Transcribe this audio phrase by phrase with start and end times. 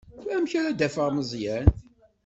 [0.35, 1.67] Amek ara d-afeɣ Meẓyan?